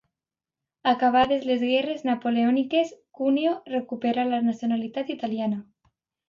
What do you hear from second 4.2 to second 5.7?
la nacionalitat italiana.